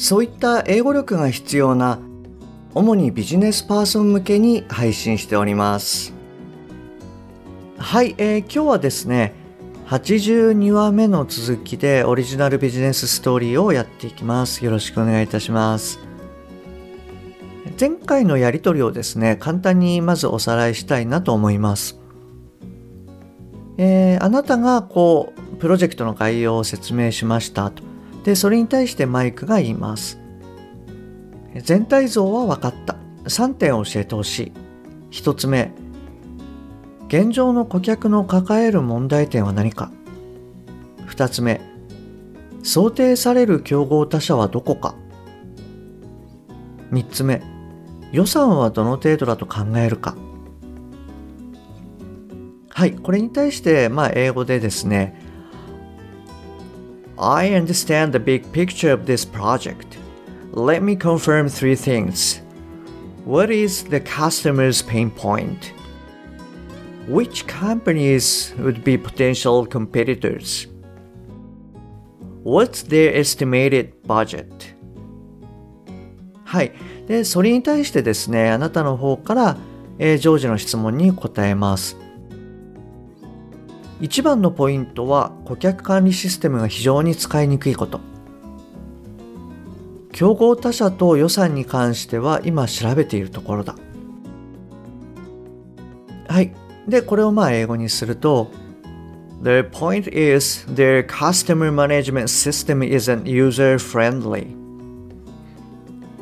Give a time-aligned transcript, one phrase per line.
[0.00, 1.98] そういった英語力が必要な
[2.74, 6.14] 主にビジネスパーソン向けに配信しております。
[7.76, 9.34] はい、えー、今日はですね
[9.88, 14.64] 82話目の続きでオリジナルビジネスストーリーをやっていきます。
[14.64, 16.00] よろしくお願いいたします。
[17.78, 22.00] 前回のやり取りをですね簡単にまずおさらいしたいなと思います。
[23.76, 27.89] えー、あなたがこうプロジェクトの概要を説明しましたと。
[28.24, 30.18] でそれに対してマイクが言います。
[31.62, 32.96] 全体像は分かった。
[33.24, 34.52] 3点を教えてほしい。
[35.10, 35.72] 1つ目。
[37.08, 39.90] 現状の顧客の抱える問題点は何か。
[41.08, 41.60] 2つ目。
[42.62, 44.94] 想定される競合他社はどこか。
[46.92, 47.42] 3つ目。
[48.12, 50.16] 予算はどの程度だと考えるか。
[52.68, 55.29] はい、これに対して、まあ、英語でですね、
[57.19, 59.97] I understand the big picture of this project.
[60.51, 62.41] Let me confirm three things.
[63.25, 65.73] What is the customer's pain point?
[67.07, 70.67] Which companies would be potential competitors?
[72.43, 74.75] What's their estimated budget?
[76.43, 76.71] はい。
[77.07, 79.57] で、それに対してですね、あなたの方から、
[79.97, 81.97] えー、ジョージの質問に答えます。
[84.00, 88.00] 一番のポイントは顧客管理システムが非常に使いにくいこと
[90.12, 93.76] 競合他社と予算に関しては今調べているところだ
[96.28, 96.52] はい
[96.88, 98.50] でこれをまあ英語にすると
[99.42, 104.58] The point is their customer management system isn't user friendly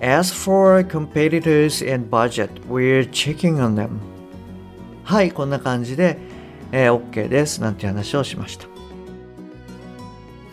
[0.00, 3.98] As for competitors and budget, we're checking on them
[5.04, 6.29] はいこんな感じで
[6.72, 7.60] えー、OK です。
[7.60, 8.66] なんて話をしました。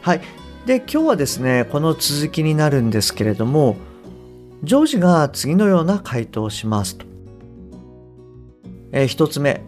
[0.01, 0.21] はい。
[0.65, 3.77] で今日はですねこの続きになるんですけれども
[4.63, 7.05] ジョージが次のような回答をしますと、
[8.91, 9.61] えー、1つ目。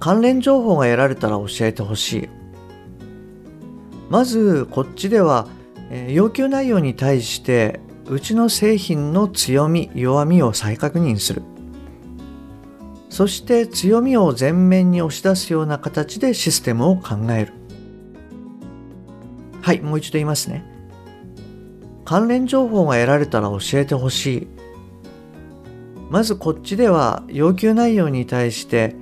[0.00, 2.28] 関連情報が得られたら教えてほしい。
[4.10, 5.48] まずこっちでは、
[5.90, 11.42] えー、要求内容に対してうちの製品の強み弱みを再確認する。
[13.14, 17.52] そして強みを前面に押し出すような形でシステムを考える。
[19.62, 20.64] はいもう一度言いますね。
[22.04, 24.48] 関連情報が得られたら教えてほしい。
[26.10, 28.96] まずこっちでは要求内容に対して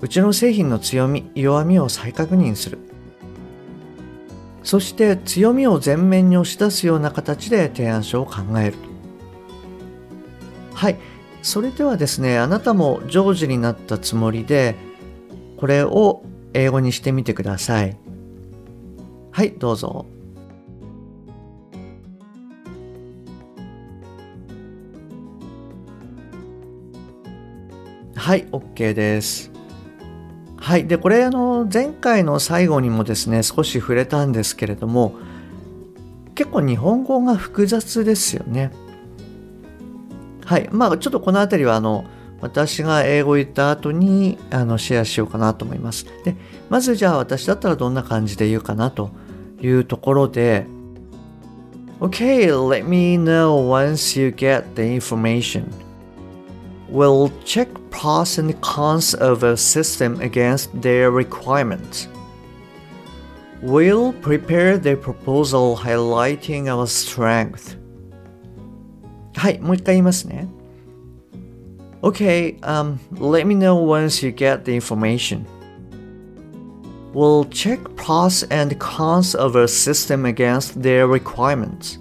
[0.00, 2.78] うちの製品の強み弱みを再確認する。
[4.62, 8.78] そして強みを前面に押し出すような形で提案書を考える。
[10.72, 10.96] はい
[11.42, 14.76] それではですねあなたも常時になったつもりで
[15.56, 17.96] これを英語にしてみてください。
[19.30, 20.06] はいどうぞ。
[28.16, 29.50] はい OK です。
[30.58, 35.14] はいでこれあの前回の最後にもですね少し触れたんですけれども
[36.34, 38.70] 結構日本語が複雑ですよね。
[40.50, 40.68] はい。
[40.72, 42.06] まあ、ちょっとこの辺りは、あの、
[42.40, 46.06] 私が英語を言った後にあのシェアしようかなと思います。
[46.24, 46.34] で、
[46.68, 49.12] まずじゃあ私だったらどんな感じで言うかなと
[49.60, 50.66] いうところで、
[52.00, 55.66] Okay, let me know once you get the information.
[56.90, 62.08] We'll check pros and cons of a system against their requirements.
[63.62, 67.79] We'll prepare the proposal highlighting our strength.
[69.39, 70.47] はい、もう一回言いますね。
[72.01, 75.45] Okay, um, let me know once you get the information.
[77.13, 81.97] We'll check pros and cons of a system against their requirements.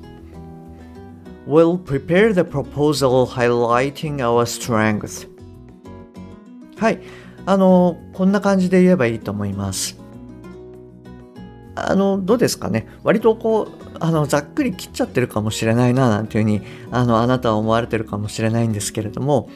[1.47, 5.29] We'll prepare the proposal highlighting our strength.
[6.77, 7.01] はい。
[7.47, 9.97] あの、こんな感じで言えばいいと思います。
[11.76, 12.88] あの、どうですかね。
[13.04, 16.62] 割とこう、あの、ざっくり切っちゃってるかもしれないな、なんていうふうに、
[16.92, 19.50] あの、あなたは思われてるかもしれないんですけれども、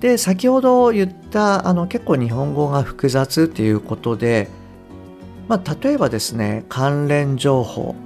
[0.00, 4.48] で、先ほど言った、あの、結構日本語が複雑っていうことで、
[5.48, 7.96] まあ、例えばですね、関連情報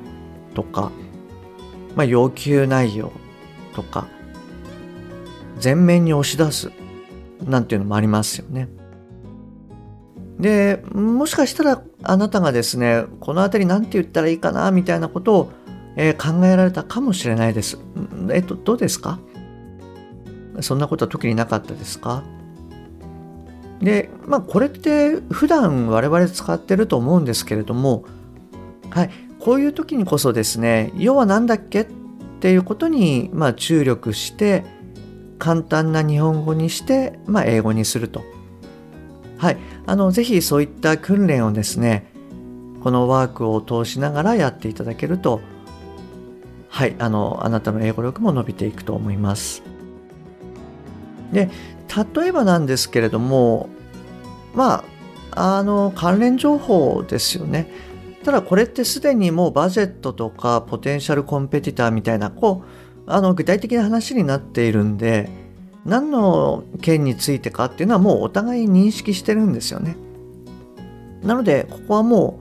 [0.55, 0.91] とか、
[1.95, 3.13] まあ、要求内容
[3.75, 4.09] とか
[5.63, 6.73] 前面に押し出す
[7.45, 8.69] なんていうのもありますよね。
[10.39, 15.53] でもしかしたらあなたがですねこの辺り何て言ったらいいかなみたいなことを、
[15.97, 17.79] えー、考えられたかもしれないです。
[18.33, 19.21] えっとどうですか？
[20.61, 22.25] そんなことは特になかったですか？
[23.81, 28.05] でまあこれって普段我々使ってると思うんですけれども
[28.91, 31.87] はいこういう時にこそですね要は何だっけっ
[32.41, 34.65] ていうことに、まあ、注力して
[35.39, 38.25] 簡単な日本語にして、まあ、英語にすると。
[39.45, 42.11] はい、あのぜひそういった訓練をですね
[42.83, 45.43] このワークを通しながらやっていただけると
[46.71, 49.63] はいあのあなたの英語力も伸びていくと思います。
[51.31, 51.51] で
[52.17, 53.69] 例えばなんですけれども
[54.55, 54.83] ま
[55.33, 57.71] ああの関連情報ですよね。
[58.25, 62.65] ただこれってすでにもうバジェットとかポテンシャルコンペティターみたいなこ
[63.07, 65.44] うあの具体的な話になっているんで
[65.85, 69.97] 何の件についてかっていうのはもうお互い認識してるんですよね。
[71.23, 72.41] なのでここはも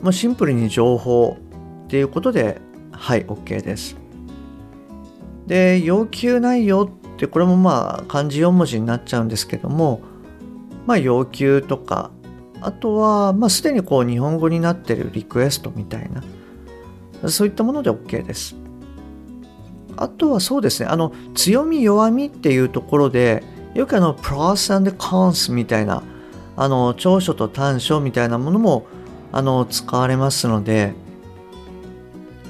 [0.00, 1.36] う、まあ、シンプルに情報
[1.84, 2.60] っていうことで
[2.90, 3.96] はい OK です。
[5.46, 10.00] で要求内容ってこれもまあ漢字4文字になっちゃうんですけども
[10.86, 12.10] まあ要求とか
[12.62, 16.08] あとは、まあ、すでにこう日本語になってるリクエストみたい
[17.20, 18.54] な、そういったもので OK です。
[20.02, 23.42] あとはそうですね、あの、強み弱みっていうところで、
[23.74, 26.02] よくあの、pros and cons みたいな、
[26.56, 28.86] あの、長所と短所みたいなものも、
[29.32, 30.94] あの、使われますので、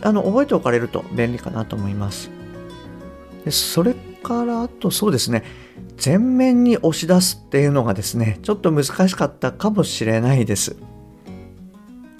[0.03, 2.31] あの、覚えておかれると便利かなと思います。
[3.45, 5.45] でそれから、あとそうですね、
[6.05, 10.77] 前面に押し出すっていうのがですねちょっと難しかったかもしれないです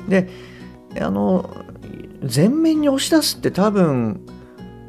[0.09, 0.29] で
[1.01, 1.51] あの
[2.35, 4.21] 前面に押し出すって多分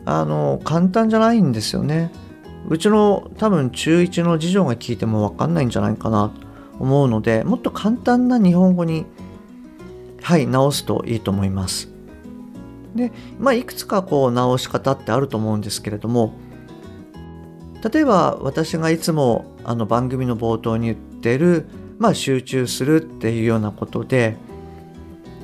[0.06, 2.12] あの簡単じゃないんですよね。
[2.70, 6.48] うちの多分中1の次女が聞いても分かんないんじゃないかなと
[6.80, 9.06] 思うのでもっと簡単な日本語に
[10.22, 11.90] はい直すといいと思います。
[12.96, 16.34] でまあいくつかこう直し方ってあると思うんですけれども
[17.92, 21.66] 例えば私がいつもあの番組の冒頭に言ってる、
[21.98, 24.38] まあ、集中するっていうようなことで、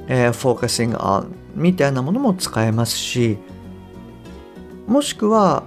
[0.07, 3.37] えー、focusing on みたいなものも使えますし
[4.89, 5.63] もしくは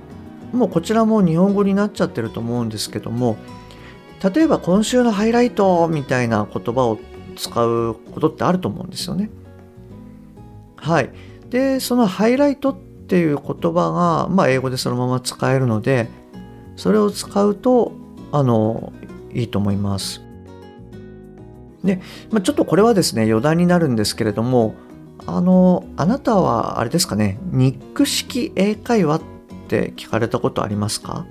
[0.53, 3.37] もうこちらも日本語になっちゃってると思うんですけども
[4.35, 6.99] 例えば今週のハイライトみたいな言葉を
[7.37, 9.31] 使うことってあると思うんですよね。
[10.77, 11.11] はい。
[11.51, 16.09] で、そのハイライトっていう言葉が、まあ、英語でそのまま使えるので、
[16.77, 17.93] それを使うと
[18.31, 18.93] あの
[19.33, 20.23] いいと思います。
[21.85, 24.75] で、まあ、ちょっとこれはですね余談になるんですけれども
[25.27, 29.23] あのあなたはあれですかねニック式英会話っ
[29.69, 31.27] て聞かれたことありますか？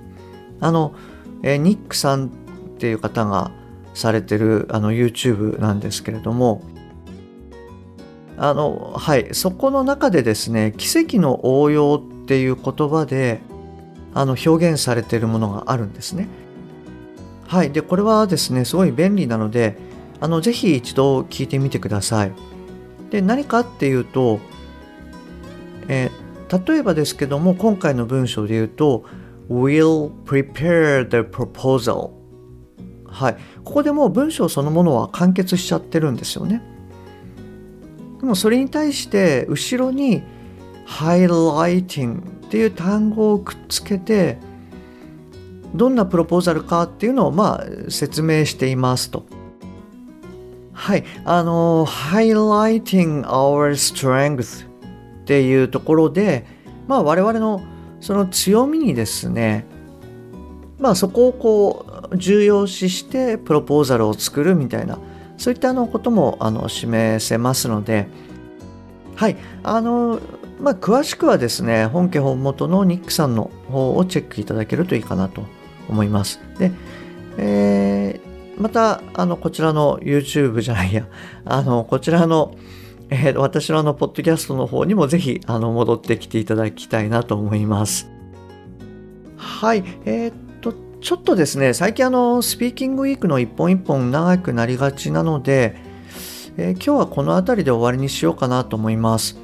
[0.60, 0.96] あの、
[1.44, 2.30] えニックさんっ
[2.78, 3.52] ていう方が
[3.94, 6.62] されてるあの YouTube なんですけれども
[8.38, 13.42] あのはいそこの中でですね奇跡の応用っていう言葉で
[14.14, 16.28] あの表現されているものがあるんですね。
[17.48, 17.72] はい。
[17.72, 19.76] で、これはですね、すごい便利なので、
[20.22, 22.32] あの、ぜひ一度聞いてみてください。
[23.12, 24.40] で、何かっていうと、
[25.88, 29.06] えー、例えばですけども、今回の文章で言うと、
[29.50, 32.12] will prepare the proposal。
[33.06, 33.38] はい。
[33.66, 36.62] ここでもう文章そのものは完結しちゃってるんですよね。
[38.22, 40.24] でもそれに対して後ろに
[40.88, 44.38] highlighting っていう単語をくっつけて
[45.74, 49.26] どんなプロポーザルかっていうのをまあ説明していますと。
[50.82, 56.44] はい、あの highlighting our strength っていうところで、
[56.88, 57.62] まあ我々の
[58.00, 59.68] その強みにですね、
[60.80, 64.98] まあそこをこう重要視してプロポーザルを作るみたいな、
[65.38, 68.08] そういったあのこともあの示せますので、
[69.16, 70.20] はい、あの
[70.60, 75.44] まあ、詳しくはですね、本家本元のニックさんの方をチェックいただけるといいかなと
[75.88, 76.40] 思います。
[76.58, 76.72] で、
[77.38, 78.01] えー、
[78.62, 81.08] また、あの、こちらの YouTube じゃないや、
[81.46, 82.56] あの、こちらの、
[83.10, 88.10] えー、私のあの、ポッドキャストの方にもぜひ、あの、戻ってきていただきたいなと思います。
[89.36, 95.76] はい、えー、っと、ちょっとですね、最近あの、スピーキングウィークの一本一本長くなりがちなので、
[96.58, 99.38] えー、今日はこの辺りで終わりにしようかなと思います。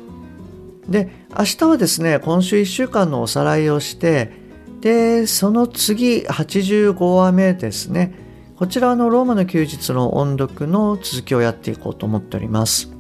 [0.89, 4.31] で明日はですね今週1週間のおさらいをして
[4.79, 8.13] でその次85話目ですね
[8.57, 12.91] こちらのローマの休日の音読の続きをやっていこうと思っております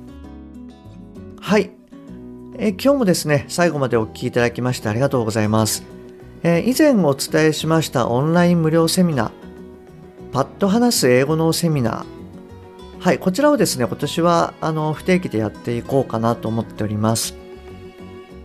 [1.41, 1.71] はい
[2.59, 5.83] え今日もですね、最後までお聴きいただきましてありがとうございます。
[6.41, 9.31] え以前お伝えしましたオンライン無料セミナー、
[10.31, 12.05] パッと話す英語のセミナー。
[12.99, 17.35] はい、こちらをですね、今年はあの不定期でやっていこうかなと思っております。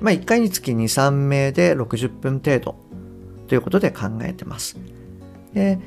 [0.02, 2.76] まあ、1回につき2、3名で60分程度
[3.49, 4.76] ということで考えてます。
[5.54, 5.78] え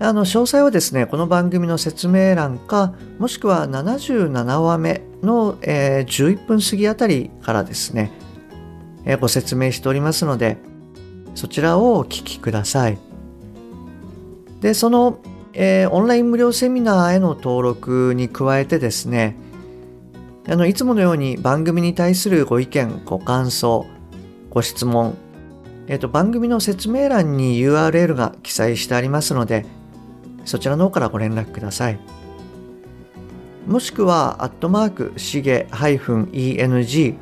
[0.00, 8.12] あの詳細はですね、この番組の説明欄か、もしくは77話目の、えー、11分過ぎあたりからですね、
[9.04, 10.56] えー、ご説明しておりますので、
[11.34, 12.98] そちらをお聞きください。
[14.60, 15.18] で、その、
[15.52, 19.34] えー、オンライン無料セミナーへの登録に加えてですね、
[20.48, 23.84] あのいつものように番組に対するご意見、ご感想、
[24.48, 25.16] ご質問、
[25.88, 29.66] えーと番組の説明欄に URL が記載してありますので、
[30.48, 32.00] そちらの方からご連絡ください。
[33.66, 37.16] もしくは、アットマーク、しげ -eng-coach、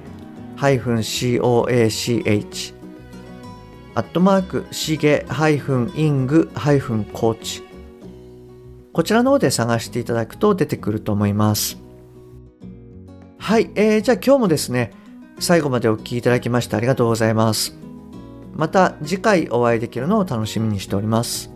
[3.95, 6.47] アットマーク、しげ -ing-coach、
[8.93, 11.79] こちらの方で探していただくと出てくると思います。
[13.39, 14.93] はい、えー、じゃあ今日もですね、
[15.41, 17.77] 最後までお聴きいただきましてありがとうございます。
[18.55, 21.56] また次回お会いできるのを楽しみにしております。